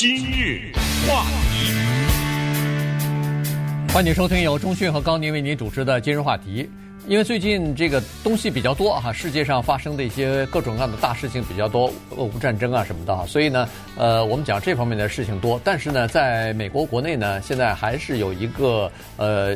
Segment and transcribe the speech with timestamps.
[0.00, 0.72] 今日
[1.06, 1.74] 话题，
[3.92, 6.66] 欢迎收听由中讯和高宁为您主持的今日话题。
[7.06, 19.54] 因为最近这个东西比较多哈，世界上发生的一些各种各样的大事情比较多，俄乌战争啊什么的哈，所以呢，呃，我们讲这方面的事情多，但是呢，在美国国内呢，现在还是有一个呃。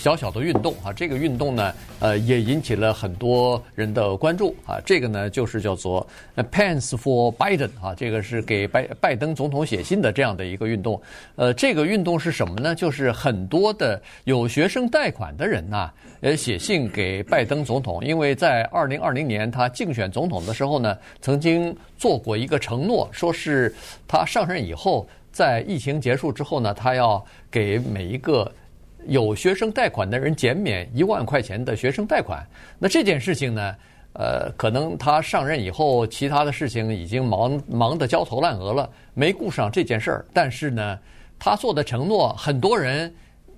[0.00, 4.80] 小小的运动啊，这个运动呢，呃，也引起了很多人的关注啊。
[4.82, 6.06] 这个呢，就是叫做
[6.50, 10.98] “Pence for Biden” 啊，这个是给拜拜登总统写信的这样的一个运动。
[11.36, 12.74] 呃，这个运动是什么呢？
[12.74, 15.90] 就是很多的有学生贷款的人呐，
[16.22, 23.74] 呃，写信给拜登总统，因为在二零二零年他竞选总统的时候呢，曾经做过一个承诺，说是
[24.08, 28.50] 他上任以后，在疫情结束之后呢，他要给每一个。
[29.06, 32.46] 有学生贷款的人减免一万块钱的学生贷款，
[32.78, 33.74] 那这件事情呢，
[34.12, 40.24] 呃，可能他上任以后，其他的事情已经忙忙得焦头烂额了，没顾上这件事儿。
[40.32, 40.98] 但是呢，
[41.38, 43.12] 他做的承诺，很多人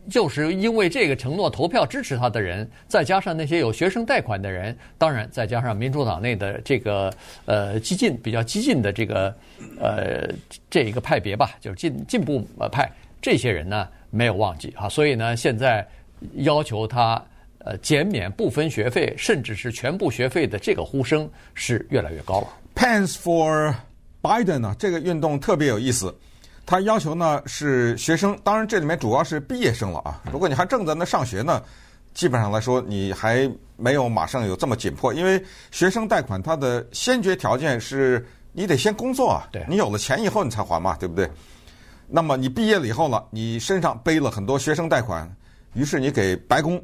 [0.09, 7.13] 就是因为这个承诺投票支持他的人，再加上那些有学生贷款的人，当然再加上民主党内的这个
[7.47, 9.35] 呃激进比较激进的这个
[9.81, 10.29] 呃
[10.71, 12.91] 这一个派别吧，就是进进步派
[13.21, 13.89] 这些人呢。
[14.13, 15.85] 没有忘记啊，所以呢，现在
[16.35, 17.21] 要求他
[17.59, 22.49] 呃减免部分学费，甚至是全部学费的这个呼声是越来越高了。
[22.77, 23.75] Pence for
[24.21, 26.15] Biden 呢，这个运动特别有意思，
[26.67, 30.21] 他要求呢是学生，当然这里面主要是毕业生了啊。
[30.31, 31.63] 如果你还正在那上学呢，
[32.13, 41.29] 基本上来说你还没有马上有这么紧迫，因为学生贷款它的先决条件是你得先工作啊，对，你有了钱以后你才还嘛，对不对？
[42.15, 45.27] 那么你毕业了以后呢，你身上背了很多学生贷款，
[45.73, 46.79] 于是你给白宫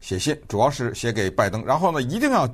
[0.00, 2.48] 写信，主要是写给拜登，然后呢，一定要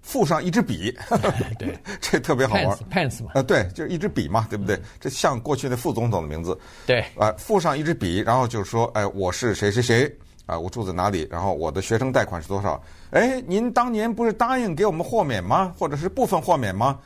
[0.00, 0.96] 附上一支笔，
[1.58, 4.80] 对，这特别好玩，Pence 嘛，呃，对，就是一支笔嘛，对不对？
[5.00, 6.56] 这像过去的副总统的名字，
[6.86, 12.80] 对，啊，附上一支笔，然后就是说，哎，我是谁谁谁，啊，我住在哪里，然后我的学生贷款是多少？
[13.10, 15.74] 哎，您当年不是答应给我们豁免吗？
[15.76, 16.96] 或者是部分豁免吗？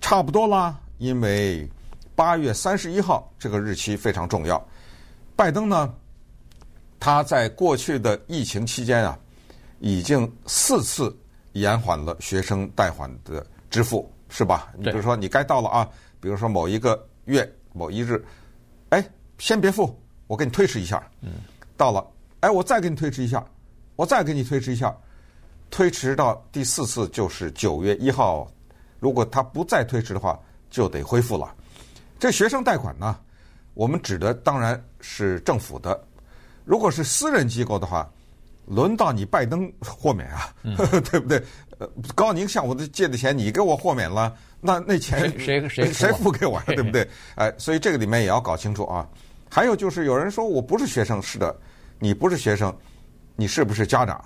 [0.00, 1.70] 差不多啦，因为。
[2.14, 4.62] 八月三十一号这个日期非常重要。
[5.34, 5.92] 拜登呢，
[7.00, 9.18] 他在过去的疫情期间啊，
[9.80, 11.16] 已经四次
[11.52, 14.72] 延缓了学生贷款的支付，是吧？
[14.76, 15.88] 你比如说，你该到了啊，
[16.20, 18.22] 比如说某一个月某一日，
[18.90, 19.04] 哎，
[19.38, 21.02] 先别付，我给你推迟一下。
[21.22, 21.30] 嗯。
[21.76, 22.06] 到了，
[22.40, 23.44] 哎，我再给你推迟一下，
[23.96, 24.94] 我再给你推迟一下，
[25.70, 28.46] 推迟到第四次就是九月一号。
[29.00, 30.38] 如果他不再推迟的话，
[30.70, 31.52] 就得恢复了。
[32.22, 33.18] 这学生贷款呢，
[33.74, 36.00] 我们指的当然是政府的。
[36.64, 38.08] 如果是私人机构的话，
[38.64, 40.76] 轮到你拜登豁免啊，嗯、
[41.10, 41.42] 对不对？
[41.80, 46.64] 呃，高宁向我的借的钱，你给我豁免了，那那钱谁谁谁付给我呀？
[46.66, 47.04] 对不对？
[47.34, 49.04] 哎，所以这个里面也要搞清楚啊。
[49.50, 51.52] 还有就是有人说我不是学生，是的，
[51.98, 52.72] 你不是学生，
[53.34, 54.24] 你是不是家长？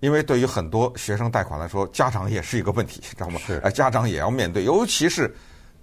[0.00, 3.40] 因为对于很多学生贷款来说，家长也是一个问题，知道吗？
[3.46, 5.34] 是，哎，家长也要面对，尤其是。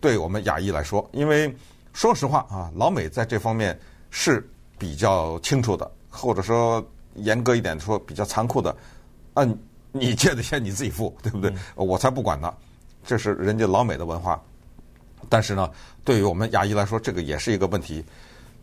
[0.05, 1.51] 对我们亚裔来说，因为
[1.91, 3.75] 说实话啊，老美在这方面
[4.11, 6.85] 是比较清楚的，或者说
[7.15, 8.77] 严格一点说比较残酷的。
[9.33, 9.57] 嗯，
[9.91, 11.51] 你借的钱你自己付，对不对？
[11.73, 12.53] 我才不管呢，
[13.03, 14.39] 这是人家老美的文化。
[15.27, 15.71] 但是呢，
[16.03, 18.05] 对于我们亚裔来说，这个也是一个问题。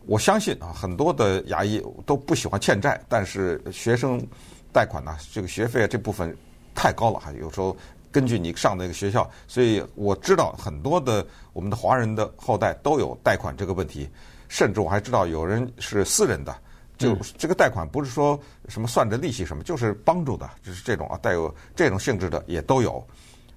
[0.05, 4.25] 我相信啊，很多的牙医都不喜欢欠债，但是学生
[4.71, 6.33] 贷款呢，这个学费这部分
[6.73, 7.75] 太高了，还有时候。
[8.13, 14.07] 根据你上的一个学校，所以我知道很多的我们的华人的后代都有贷款这个问题，
[14.47, 16.55] 甚至我还知道有人是私人的，
[16.95, 23.03] 就这个贷款不是说什么算着利息什么，就是帮助的，就是这种啊带有这种性质的也都有。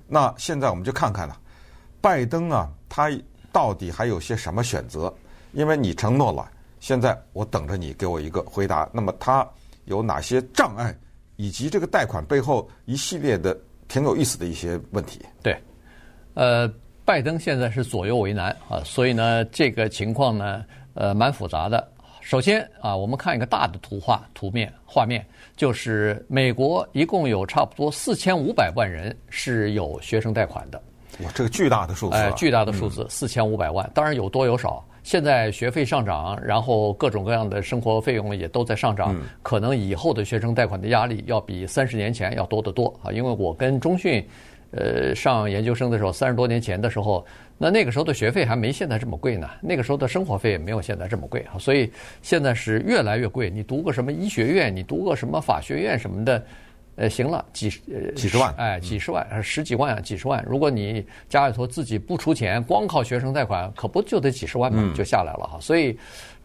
[0.09, 1.37] 那现在我们就看看呢，
[2.00, 3.11] 拜登啊，他
[3.53, 5.15] 到底还有些什么选择？
[5.53, 6.50] 因为你承诺了，
[6.81, 8.89] 现在我等着你给我一个回答。
[8.91, 9.47] 那么他
[9.84, 10.99] 有哪些障碍，
[11.37, 13.55] 以及这个贷款背后一系列的？
[13.89, 15.21] 挺有意思的一些问题。
[15.43, 15.57] 对，
[16.35, 16.71] 呃，
[17.05, 20.65] 拜登现在是左右为难啊，所以呢，这个情况呢，
[20.95, 21.87] 呃，蛮复杂的。
[22.21, 25.25] 首先啊，我们看一个大的图画图面画面，
[25.57, 30.83] 就是美国一共有差不多四千五百万人是有学生贷款的。
[31.21, 32.22] 哇，这个巨大的数字，啊！
[32.22, 34.84] 哎，巨大的数字，四千五百万，当然有多有少。
[35.07, 43.13] 现在学费上涨，然后各种各样的生活费用也都在上涨，可能以后的学生贷款的压力要比三十年前要多得多啊！
[43.13, 44.27] 因为我跟中讯，
[44.73, 47.25] 呃，上研究生的时候，三十多年前的时候，
[47.57, 51.89] 那那个时候的学费还没现在这么贵呢，那个时候的生活费也没有现在这么贵啊，所以
[52.21, 53.49] 现在是越来越贵。
[53.49, 56.45] 你读个什么医学院，你读个什么法学院什么的，
[56.97, 60.43] 呃，行了，几呃几十万，哎，几十万，十几万啊，几十万。
[60.48, 65.59] 如果你家里头自己不出钱，光靠学生贷款，可不就得几十万嘛，就下来了哈。
[65.60, 65.95] 所以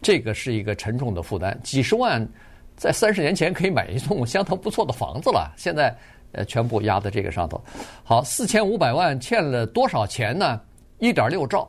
[0.02, 1.58] 这个是一个沉重的负担。
[1.64, 2.28] 几十万
[2.76, 5.96] 在三十年前可以买一栋相当不错的房子了，现在
[6.32, 7.58] 呃全部压在这个上头。
[8.04, 10.60] 好，四千五百万欠了多少钱呢？
[10.98, 11.66] 一点六兆，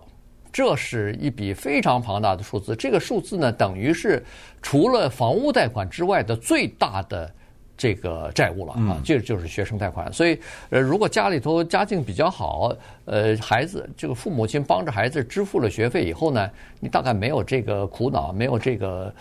[0.52, 2.76] 这是一笔非常庞大的数字。
[2.76, 4.22] 这个数字呢，等于是
[4.62, 7.34] 除了房屋贷款之外的最大的。
[7.76, 10.12] 这个债务了啊，这就是学生贷款。
[10.14, 10.40] 所以，
[10.70, 12.72] 呃，如果家里头家境比较好，
[13.06, 16.50] 呃，孩子这个父母亲帮着孩子支付了学费以后呢，
[16.80, 19.14] 你大概没有这个苦恼，没有这个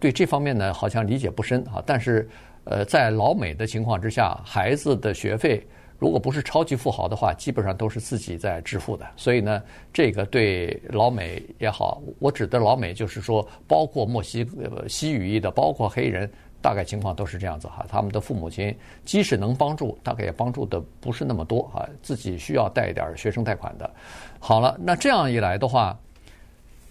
[0.00, 1.82] 对这方面呢好像理解不深啊。
[1.86, 2.28] 但是，
[2.64, 5.64] 呃，在老美的情况之下，孩子的学费
[5.96, 9.06] 如果不是超级富豪的话，基本上都是自己在支付的。
[9.16, 9.62] 所以呢，
[9.92, 16.28] 这个对老美也好，我指的老美就是说，包括墨西呃西语裔的，包括黑人。
[16.62, 18.74] 大概情况都是这样子哈，他们的父母亲
[19.04, 23.90] 即使能帮助，大概也帮助的不是那么多啊，自己需要贷一点学生贷款的。
[24.38, 25.98] 好了，那这样一来的话，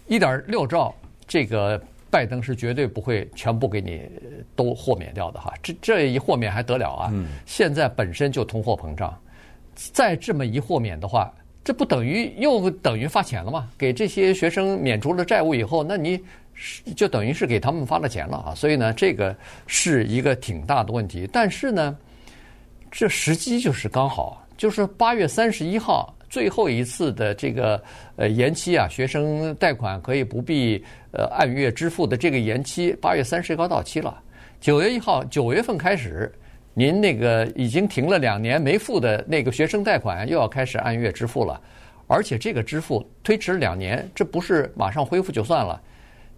[0.06, 0.94] 一点六兆，
[1.26, 4.06] 这个拜登是绝对不会全部给你
[4.54, 5.52] 都豁免掉的哈。
[5.62, 7.12] 这这一豁免还得了啊？
[7.46, 9.18] 现在本身就通货膨胀，
[9.74, 11.32] 再这么一豁免的话，
[11.64, 13.68] 这不等于又等于发钱了吗？
[13.78, 16.20] 给这些学生免除了债务以后，那你。
[16.54, 19.34] 是，就等于是给他们发了钱了啊，所以呢，这个
[19.66, 21.26] 是一个挺大的问题。
[21.32, 21.96] 但是呢，
[22.90, 27.82] 这时机就是刚好，就是八月三十一号最后一次的这个
[28.16, 34.20] 呃延期啊，学生贷款可以不必呃按月支付的这个延期，八月三十一号到期了。
[34.60, 36.30] 九月一号，九月份开始，
[36.74, 41.60] 您那个已经停了两年没付的那个学生贷款又要开始按月支付了，
[42.06, 45.80] 而且这个支付推迟两年，这不是马上恢复就算了。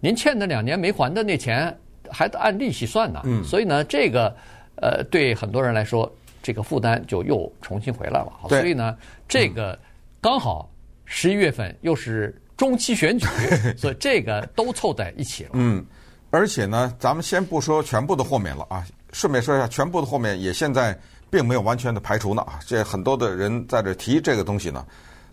[0.01, 1.75] 您欠的两年没还的那钱
[2.09, 4.35] 还得按利息算呢，嗯，所以呢，这个
[4.75, 6.11] 呃，对很多人来说，
[6.43, 8.31] 这个负担就又重新回来了。
[8.49, 8.95] 对，所以呢，
[9.27, 9.77] 这个
[10.19, 10.69] 刚好
[11.05, 13.25] 十一月份又是中期选举，
[13.77, 15.51] 所以这个都凑在一起了。
[15.53, 15.83] 嗯，
[16.29, 18.85] 而且呢，咱们先不说全部的豁免了啊，
[19.15, 24.85] 顺便说一下，全部的后面也现在并没有完全的排除呢啊，这很多的人在这提这个东西呢，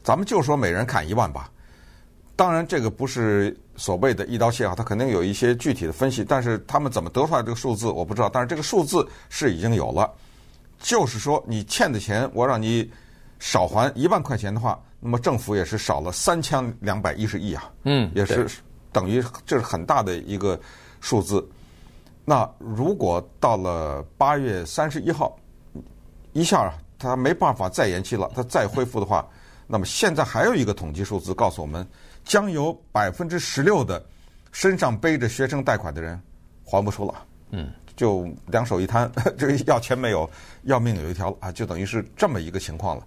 [0.05, 1.50] 咱们就说每人砍一万吧。
[2.37, 6.25] 当然，这个不是所谓的一刀切啊，它肯定有一些具体的分析。
[6.25, 8.29] 但是他们怎么得出来这个数字，我不知道。
[8.32, 10.08] 但是这个数字是已经有了，
[10.78, 12.88] 就是说你欠的钱，我让你
[13.40, 17.69] 少还一万块钱的话，那么政府也是少了三千两百一十亿啊。
[17.82, 18.46] 嗯，也是
[18.93, 20.58] 等于这是很大的一个
[21.00, 21.44] 数字。
[22.24, 25.36] 那如果到了八月三十一号，
[26.32, 29.26] 一下他没办法再延期了，他再恢复的话，
[29.66, 31.86] 那么现在还有一个统计数字告诉我们。
[32.24, 34.00] 将有百分之十六的
[34.52, 36.22] 身上背着学生贷款的人
[36.64, 37.14] 还不出了，
[37.50, 40.30] 嗯，就两手一摊， 这个要钱没有，
[40.62, 43.04] 要命有一条啊，就等于是这么一个情况了。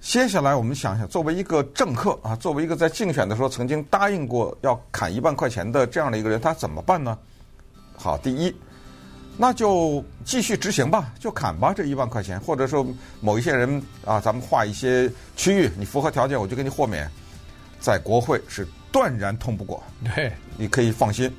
[0.00, 7.18] 接下来我们想想，作为一个政客啊，作为一个在竞选的时候曾经答应过要砍一万块钱的这样的一个人，他怎么办呢？
[7.96, 8.54] 好，第一，
[9.36, 12.86] 那就继续执行吧，就砍吧这一万块钱，或者说
[13.20, 17.10] 某一些人啊，咱们划一些区域，你符合条件，我就给你豁免。
[17.80, 19.82] 在国会是断然通不过，
[20.14, 21.30] 对，你可以放心。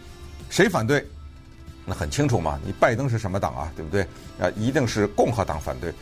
[0.50, 1.06] 谁反对？
[1.86, 3.72] 那很清楚嘛，你拜登是什么党啊？
[3.76, 4.04] 对不对？
[4.40, 5.94] 啊，一定是共和党反对。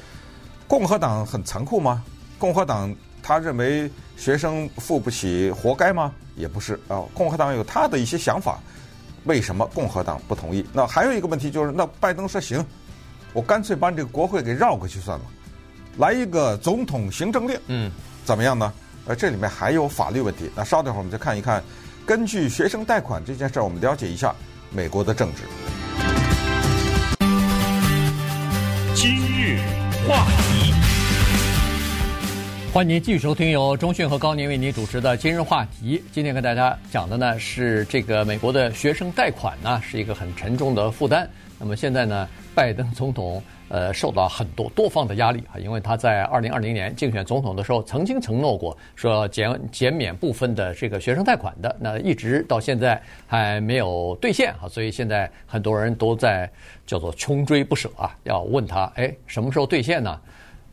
[0.67, 2.03] 共和党很残酷吗？
[2.37, 6.13] 共和党他认为学生付不起活该吗？
[6.35, 8.59] 也不是啊，共和党有他的一些想法。
[9.25, 10.65] 为什么共和党不同意？
[10.73, 12.65] 那还有一个问题就是，那拜登说行，
[13.33, 15.25] 我干脆把这个国会给绕过去算了，
[15.97, 17.91] 来一个总统行政令，嗯，
[18.25, 18.73] 怎么样呢？
[19.05, 21.61] 呃这里面还有法律问题，那稍等会儿我们再看一看。
[22.05, 24.33] 根据学生贷款这件事儿，我们了解一下
[24.71, 25.43] 美国的政治。
[28.95, 29.59] 今日
[30.07, 30.73] 话题，
[32.73, 35.99] 欢迎您继续收听由中讯和高宁为您主持的《今日话题》。
[36.11, 41.29] 今天跟大家讲的呢是这个美国的学生贷款呢是一个很沉重的负担。
[41.59, 43.39] 那么现在呢，拜登总统。
[43.69, 56.47] 呃，受到很多多方的压力啊，因为他在二零二零年竞选总统的时候，曾经承诺过说减减免部分的这个学生贷款的，那一直到现在还没有兑现啊，所以现在很多人都在
[56.85, 60.19] 叫做穷追不舍啊，要问他，哎，什么时候兑现呢？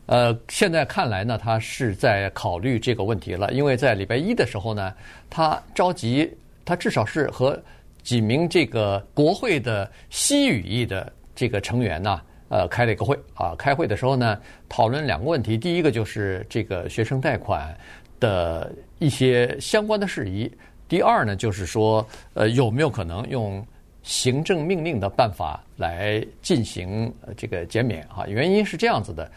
[0.05, 4.93] 呃，现在看来呢，他是在考虑这个问题了，因为在礼拜一的时候呢，
[5.29, 6.29] 他召集
[6.65, 7.57] 他至少是和
[8.03, 12.21] 几名这个国会的西语裔的这个成员呢。
[12.53, 15.57] 呃，开了一个会啊，开会的时候呢，讨论两个问题。
[15.57, 17.73] 第一个就是这个学生贷款
[18.19, 20.51] 的一些相关的事宜。
[20.89, 23.65] 第二呢，就是说，呃，有没有可能用
[24.03, 28.27] 行政命令的办法来进行这个减免啊。
[28.27, 29.31] 原因是这样子的，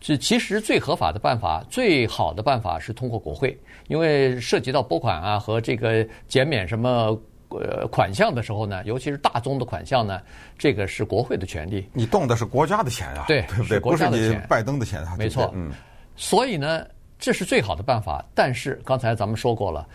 [0.00, 3.54] 这其实最合法的办法、最好的办法是通过国会，
[3.86, 7.14] 因为涉及到拨款啊和这个减免什么
[7.50, 10.18] 呃款项的时候呢，尤其是大宗的款项呢，
[10.56, 11.86] 这个是国会的权利。
[11.92, 13.76] 你动的是国家的钱啊，对，对不对？
[13.76, 15.70] 是国家的钱，不是你拜登的钱啊，没错，嗯。
[16.16, 16.86] 所以呢，
[17.18, 18.24] 这是最好的办法。
[18.34, 19.86] 但是刚才咱们说过了。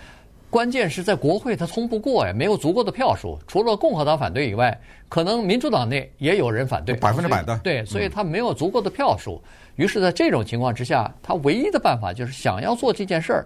[0.51, 3.37] 关键是在国会它通不过呀，没有足够的票数。
[3.45, 7.57] 除了共和党反对以外，可能民主党内也有人反对，百分之百的。
[7.57, 9.43] 对，所以他没有足够的票数。
[9.75, 13.45] 于是，在这种情况之下，他唯一的办法就是想要做这件事儿，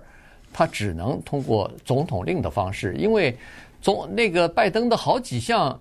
[0.53, 3.35] 他只能通过总统令的方式，因为
[3.81, 5.79] 总那个拜登的好几项。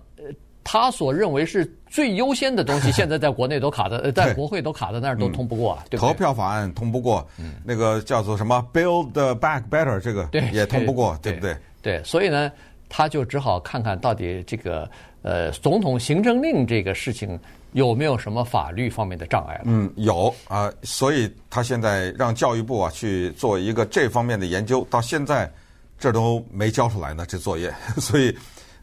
[0.61, 6.07] 他所认为是最优先的东西， 现在在国内都卡在，在国会都卡在那儿，都通不过，啊，对不对？
[6.07, 7.27] 投票法案通不过，
[7.63, 11.57] 那个叫做什么 “Build Back Better” 这个也通不过，对不对？
[11.81, 12.51] 对，所以呢，
[12.87, 14.87] 他就只好看看到底这个
[15.23, 17.39] 呃总统行政令这个事情
[17.73, 19.61] 有没有什么法律方面的障碍了。
[19.65, 25.51] 嗯，有啊，所以他现在让教育部啊去做一个这方面的研究，到现在
[25.97, 28.35] 这都没交出来呢，这作业， 所以。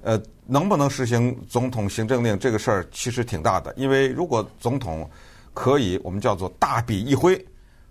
[0.03, 5.11] 呃，能不能实行总统行政令这个事儿其实挺大的，因为如果总统
[5.53, 7.45] 可以我们叫做大笔一挥，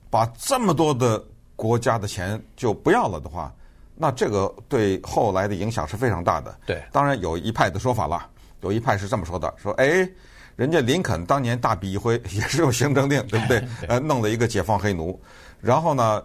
[0.09, 1.21] 把这么多的
[1.57, 3.53] 国家的钱就不要了的话，
[3.95, 6.57] 那这个对后来的影响是非常大的。
[6.65, 8.29] 对，当然有一派的说法了，
[8.61, 10.09] 有一派是这么说的，说哎，
[10.55, 13.63] 人家林肯当年大笔一挥 也是用行政令，对不 对？
[13.87, 15.19] 呃，弄了一个解放黑奴，
[15.61, 16.23] 然后呢，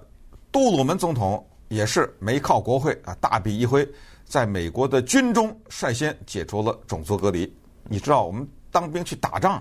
[0.53, 3.87] 杜鲁门总统也是没靠国会啊，大笔一挥。
[4.25, 7.53] 在美国的军中率先解除了种族隔离。
[7.89, 9.61] 你知道，我们当兵去打仗，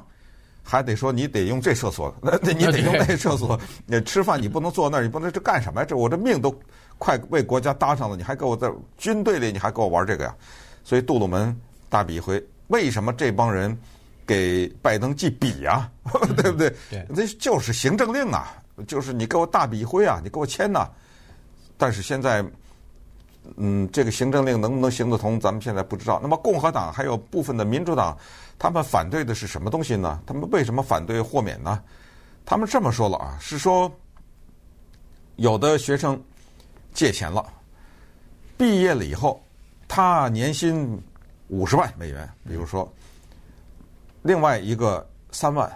[0.62, 3.60] 还得说你得用这厕所， 那你得用那厕所。
[3.88, 5.86] 你吃饭你不能坐那儿，你不能这干什么呀？
[5.90, 6.56] 这我这命都
[7.00, 10.36] 快为国家搭上了，你还给我在军队里，你还给我玩这个呀？
[10.84, 11.60] 所以杜鲁门
[11.90, 13.76] 大笔一挥，为什么这帮人
[14.30, 15.90] 给拜登记笔呀？
[16.38, 16.70] 对不对？
[16.92, 20.88] 对，那就是行政令啊，就是你给我大笔一挥啊，你给我签呐。
[21.76, 22.46] 但是现在。
[23.56, 26.20] 嗯，这个行政令能不能行得通，咱们现在不知道。
[26.22, 28.16] 那么共和党还有部分的民主党，
[28.60, 30.22] 他们反对的是什么东西呢？
[30.28, 31.82] 他们为什么反对豁免呢？
[32.46, 33.92] 他们这么说了啊，是说
[35.38, 36.22] 有的学生
[36.94, 37.44] 借钱了，
[38.56, 39.42] 毕业了以后，
[39.88, 41.02] 他年薪
[41.48, 42.92] 五十万美元，比如说，
[44.22, 45.72] 另外一个三万，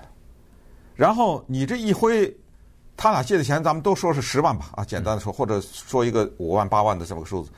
[0.96, 2.36] 然后你这一挥。
[2.96, 7.50] 他俩借的钱，咱们都说是十万吧，啊，简单的说，或者说一个五万八万的这么个数字，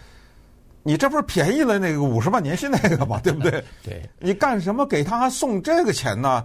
[0.82, 3.20] 你这不是便宜了那个五十万年薪那个嘛？
[3.22, 3.63] 对不对？
[3.84, 4.10] 对。
[4.18, 6.44] 你干什么给他送这个钱呢？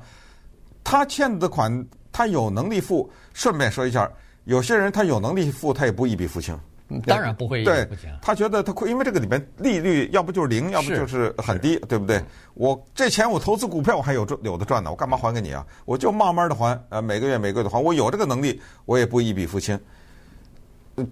[0.83, 3.09] 他欠的款，他有能力付。
[3.33, 4.11] 顺便说一下，
[4.45, 6.59] 有些人他有能力付，他也不一笔付清。
[7.07, 7.89] 当然不会，对，
[8.21, 12.23] 他觉得他亏，因为这个里面利率要不就是零，要不就是很低，对不对？
[12.55, 15.65] 我这钱我投资股票我还有赚有的赚呢，我干嘛还给你啊？
[15.85, 19.79] 我就慢慢的还，呃，每个月每个月的还，我有这个能力，我也不一笔付清。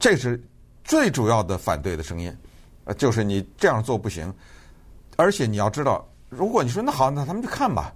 [0.01, 0.43] 这是
[0.83, 2.37] 最主要的反对的声音，
[2.85, 4.33] 呃，就是你这样做不行，
[5.17, 7.93] 而且你要知道，如果你说那好，那咱们就看吧。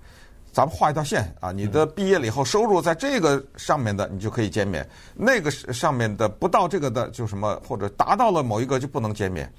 [0.52, 9.50] 咱们画一条线啊，你的毕业了以后收入在这个上面的，你就可以减免；那个上面的不到这个的，就什么或者达到了某一个就不能减免。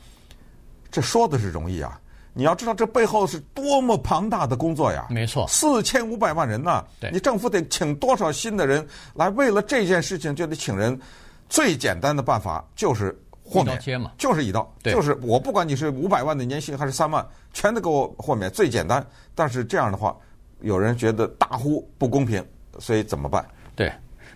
[0.91, 1.99] 这说的是容易啊，
[2.31, 5.07] 你要知道这背后是多么庞大的工作呀！
[5.09, 9.27] 没错，四千五百万人呢，你政府得请多少新的人来？
[9.31, 10.99] 为了这件事情就得请人。
[11.49, 13.79] 最简单的办法就是豁免，
[14.17, 19.05] 就是一刀，就是我不管你是五百万的年薪还是三万，全都给我豁免，最简单。
[19.33, 20.15] 但是这样的话。
[20.63, 22.43] 有人觉得大呼不公平，
[22.79, 23.45] 所以怎么办？
[23.75, 23.91] 对，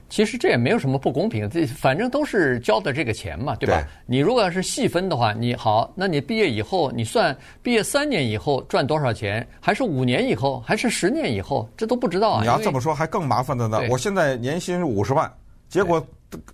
[0.09, 3.81] 其实这也没有什么不公平，这反正都是交的这个钱嘛，对吧？
[3.81, 12.41] 对，你如果要是细分的话，你好，那你毕业以后，你算毕业三年以后赚多少钱，还是五年以后，还是十年以后，这都不知道啊。
[12.41, 13.79] 你要这么说，还更麻烦的呢。
[13.89, 15.31] 我现在年薪五十万，
[15.69, 16.05] 结果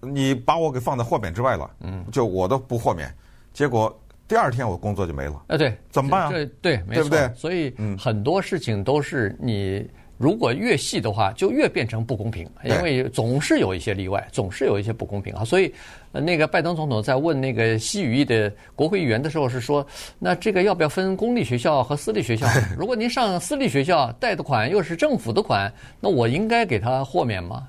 [0.02, 3.12] 你把我给放在豁免之外了，嗯，就我都不豁免，
[3.54, 4.00] 结果。
[4.34, 5.44] 第二天我工作就没了。
[5.50, 6.30] 哎，对，怎么办啊？
[6.32, 7.32] 对对，没错，对不对？
[7.36, 9.88] 所以很多事情都是你
[10.18, 15.46] 如果越细的话，就越变成不公平，因为总是有一些例外，总是有一些不公平啊。
[15.46, 15.72] 所以，
[16.12, 19.86] 那个拜登总统在问那个西语裔的国会议员的时候是说
[20.18, 22.48] ：“那这个要不要分公立学校和私立学校？
[22.76, 27.68] 如果您上私立学校贷的款又是政府的款，那我应该给他豁免吗？”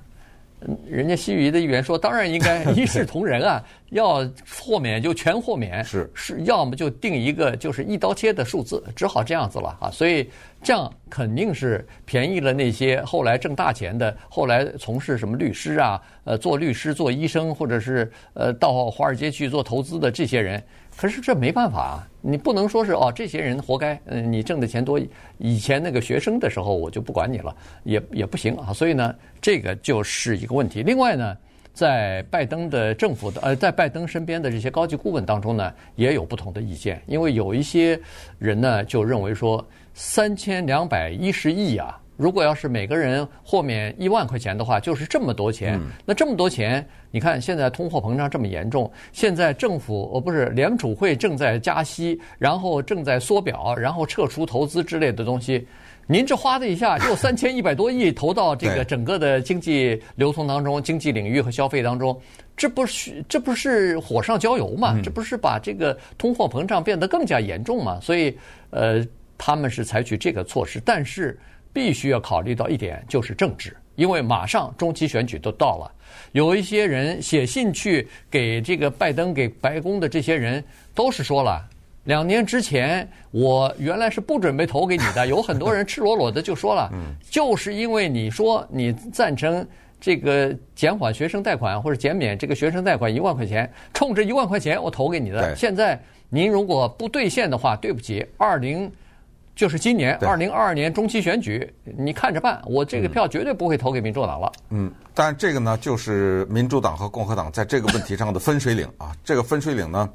[0.89, 9.91] 人家西语的议员说：“当然应该 一视同仁啊，要豁免就全豁免，是是，要么就定一个就是一刀切的数字，只好这样子了啊。
[9.91, 10.29] 所以
[10.63, 20.63] 这样肯定是便宜了那些后来挣大钱的，后来从事什么律师啊，呃，做律师、做医生，或者是呃到华尔街去做投资的这些人，
[20.97, 25.01] 可是这没办法啊，你不能说是哦，这些人活该，嗯，你挣的钱多，
[25.39, 28.73] 以前那个学生的时候我就不管你了，也也不行啊。
[28.73, 30.83] 所以呢，这个就是一个问题。
[30.83, 31.37] 另外呢，
[31.73, 38.01] 在拜登的政府的呃，在拜登身边的这些高级顾问当中呢，也有不同的意见，因为有一些
[38.39, 42.01] 人呢就认为说，三千两百一十亿啊。
[42.17, 45.81] 如果要是每个人豁免一万块钱的话，就是这么多钱。
[46.05, 55.67] 那这么多钱，你看现在通货膨胀这么严重，现在政府哦不是联储会正在加息，然后正在缩表，然后撤出投资之类的东西。
[56.07, 62.17] 您这哗的一下又三千一百多亿投到这个 整个的经济流通当中、经济领域和消费当中，
[62.57, 65.01] 这不是这不是火上浇油嘛？
[65.03, 67.99] 这不是把这个通货膨胀变得更加严重嘛？
[68.01, 68.39] 所以
[68.71, 69.05] 呃，
[69.37, 71.37] 他们是采取这个措施，但是。
[71.75, 75.91] 必须要考虑到一点，就是政治，因为马上中期选举都到了，
[76.33, 80.63] 有一些人写信去给这个拜登、给白宫的这些人，
[80.95, 81.61] 都是说了，
[82.05, 86.89] 两年之前我原来是不准备投给你的， 有很多人赤裸裸的就说了，
[87.29, 89.67] 就是因为你说你赞成
[90.01, 98.89] 这个减缓学生贷款或者减免这个学生贷款一万块钱，冲着一万块钱我投给你的，现在您如果不兑现的话，对不起，二零。
[99.55, 102.61] 就是今年二零二二年中期选举，你看着办。
[102.67, 104.51] 我这个票绝对不会投给民主党了。
[104.71, 109.15] 嗯，但这个呢，就是民主党和共和党在这个问题上的分水岭啊。
[109.23, 110.11] 这个分水岭呢，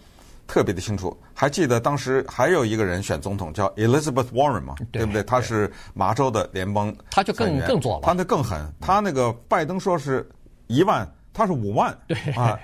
[0.46, 1.18] 特别的清楚。
[1.34, 4.76] 还记得当时还有一个人选总统叫 Elizabeth Warren 嘛？
[4.92, 5.24] 对不对？
[5.24, 8.02] 他是麻州的联邦，他就更更左了。
[8.04, 10.30] 他那更狠，他那个拜登说是
[10.68, 11.98] 一万，他是五万。
[12.08, 12.60] 对啊，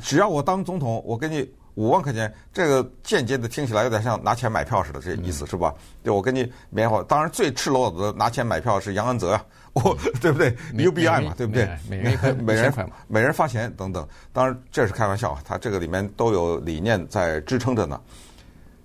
[0.00, 1.52] 只要我当总统，我给你。
[1.76, 5.74] 五万块钱，这个间接的听起来有点像拿钱买票似的，这意思是吧？
[6.02, 7.02] 对，我跟你棉花。
[7.02, 11.68] 当然，最赤裸裸的拿钱买票是杨安泽呀，我 对不对？UBI 嘛，对不对？
[11.86, 12.72] 每人每人
[13.06, 14.08] 每人发钱等等。
[14.32, 18.00] 当然这是开玩笑啊，他这个里面都有理念在支撑着呢。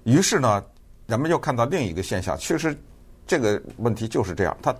[0.03, 0.61] 于是呢，
[1.07, 2.77] 人们又看到另一个现象，确实
[3.25, 4.57] 这个问题就是这样。
[4.61, 4.75] 他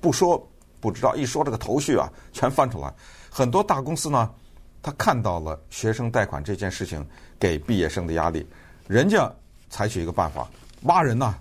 [0.00, 0.40] 不说
[0.78, 2.94] 不知道，一说这个头绪啊，全翻出来。
[3.28, 4.30] 很多大公司呢。
[4.86, 7.04] 他看到了学生贷款这件事情
[7.40, 8.46] 给毕业生的压力，
[8.86, 9.28] 人家
[9.68, 10.48] 采取一个办法
[10.82, 11.34] 挖人呐，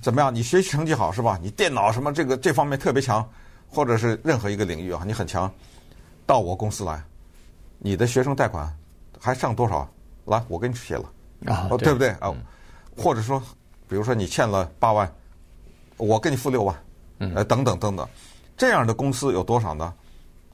[0.00, 0.34] 怎么样？
[0.34, 1.38] 你学习成绩好是吧？
[1.42, 3.28] 你电脑什么这个这方面特别强，
[3.68, 5.52] 或者是任何一个领域啊，你很强，
[6.24, 7.04] 到我公司来，
[7.76, 8.74] 你的学生贷款
[9.20, 9.86] 还剩多少？
[10.24, 11.04] 来，我给你写了
[11.44, 12.34] 啊，对不对啊？
[12.96, 13.38] 或者说，
[13.90, 15.14] 比如说你欠了八万，
[15.98, 16.74] 我给你付六万，
[17.18, 18.08] 呃，等等等等，
[18.56, 19.92] 这样的公司有多少呢？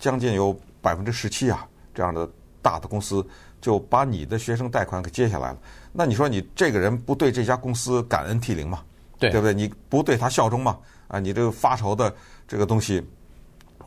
[0.00, 1.64] 将近有百分之十七啊。
[1.94, 2.28] 这样的
[2.61, 3.24] 大的公司
[3.61, 5.59] 就把你的学生贷款给接下来了，
[5.92, 8.83] 那你说你这个人不对这家公司感恩涕零吗？
[9.18, 9.55] 对，对不对？
[9.55, 10.78] 你不对他效忠吗？
[11.09, 12.14] 啊，你这个发愁的
[12.48, 13.05] 这个东西，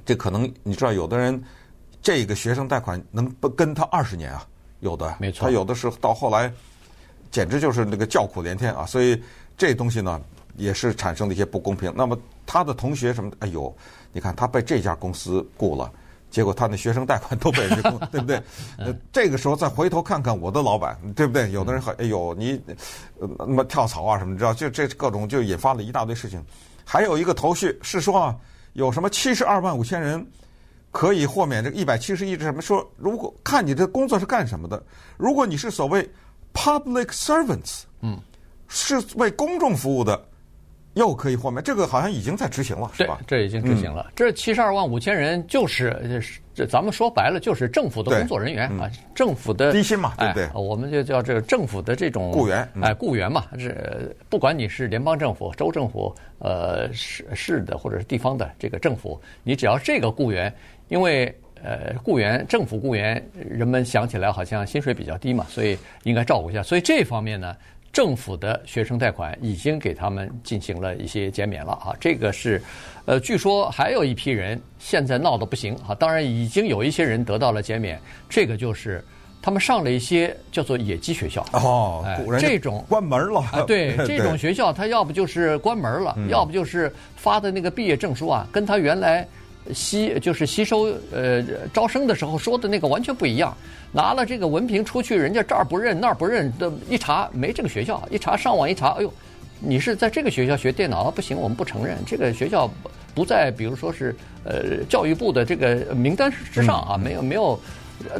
[0.05, 1.43] 这可能你知道，有的人
[2.01, 4.47] 这个学生贷款能不跟他二十年啊？
[4.79, 6.51] 有的，没错，他有的是到后来
[7.31, 8.85] 简直就是那个叫苦连天啊！
[8.85, 9.21] 所以
[9.57, 10.21] 这东西呢，
[10.55, 11.91] 也是产生了一些不公平。
[11.95, 13.75] 那么他的同学什么的，哎呦，
[14.13, 15.91] 你看他被这家公司雇了。
[16.35, 18.35] 结果他那学生贷款都被人家， 对不对？
[18.77, 21.49] 呃，这个时候再回头看看我的老板，对不对？
[21.51, 22.61] 有的人还，哎呦，你
[23.39, 24.53] 那么跳槽啊什么，你知道？
[24.53, 26.43] 就这各种就引发了一大堆事情。
[26.83, 28.35] 还有一个头绪是说啊，
[28.73, 30.27] 有什么七十二万五千人
[30.91, 32.35] 可以豁免这个一百七十亿？
[32.35, 32.85] 这什么说？
[32.97, 34.83] 如果看你这工作是干什么的，
[35.15, 36.05] 如果你是所谓
[36.53, 38.19] public servants，嗯，
[38.67, 40.21] 是为公众服务的。
[40.95, 43.19] 又可以豁免，这个好像已经在执行了，是吧？
[43.27, 44.07] 这已经执行了。
[44.09, 46.21] 嗯、这七十二万五千人就是，
[46.53, 50.49] 这咱们说白了就是政府的工作人员啊，嗯、政府的低薪嘛，对不对？
[50.53, 60.53] 我们就叫这个政府的这种雇员，哎，雇员嘛，是不管你是联邦政府、州政府、呃市市的或者是地方的这个政府，你只要这个雇员，
[60.87, 61.25] 因为
[61.61, 66.63] 呃雇员政府雇员，人们想起来好像薪水比较低嘛，所以应该照顾一下。
[66.63, 67.53] 所以这方面呢。
[67.95, 71.71] 政府的学生贷款已经给他们进行了一些减免了。
[71.71, 72.61] 啊，这个是，
[73.05, 79.01] 呃，据说还有一批人现在闹得不行啊，当然已经有一些人得到了减免，这个就是
[79.41, 81.41] 他们上了一些叫做野鸡学校。
[81.53, 89.25] 哦，哎，这种关门了，啊，对， 这种学校他要不就是关门了，要不就是发的那个毕业证书啊，跟他原来。
[89.73, 93.55] 吸就是吸收呃招生的时候说的那个完全不一样，
[93.91, 99.11] 拿了这个文凭出去，人家这儿不认那儿不认的，一查没这个学校，一查上网一查，哎呦，
[99.59, 101.97] 你是在这个学校学电脑，不行，我们不承认。
[102.05, 102.69] 这个学校
[103.15, 107.59] 不在，比如说是呃教育部的这个名单之上啊，没有没有，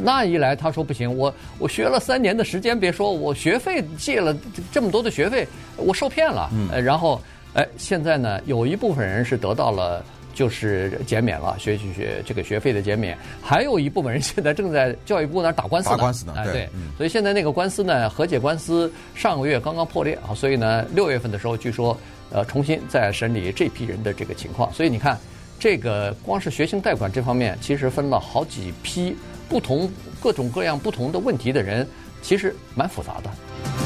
[0.02, 4.36] 那一来他说不行，我我学了三年的时间，别说我学费借了
[4.72, 7.20] 这么多的学费，我受骗了，呃，然后
[7.54, 10.04] 哎现在呢有一部分人是得到了。
[10.36, 15.96] 就是减免了学习学这个学费的减免，还有一部分人 现在正在教育部那儿打官司呢。
[15.96, 21.98] 打官司呢，哎，对，嗯、所以现在那个官司呢，和解官司上个月刚刚破裂啊，所以呢，六月份的时候据说
[22.30, 24.70] 呃重新再审理这批人的这个情况。
[24.74, 25.18] 所以你看，
[25.58, 29.16] 这个光是学 sinh 贷款这方面，其实分了好几批
[29.48, 29.90] 不同
[30.22, 31.88] 各种各样不同的问题的人，
[32.20, 33.85] 其实蛮复杂的。